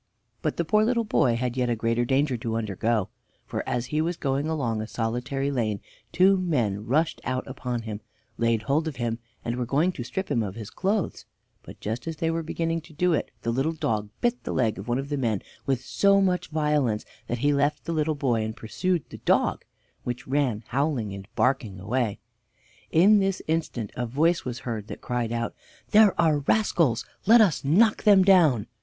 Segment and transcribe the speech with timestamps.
[0.41, 3.09] But the poor little boy had yet a greater danger to undergo,
[3.45, 5.79] for as he was going along a solitary lane
[6.11, 8.01] two men rushed out upon him,
[8.39, 11.25] laid hold of him, and were going to strip him of his clothes;
[11.61, 14.79] but just as they were beginning to do it the little dog bit the leg
[14.79, 18.41] of one of the men with so much violence that he left the little boy
[18.43, 19.63] and pursued the dog,
[20.03, 22.17] which ran howling and barking away.
[22.89, 25.53] In this instant a voice was heard that cried out:
[25.91, 27.05] "There are the rascals!
[27.27, 28.65] Let us knock them down!"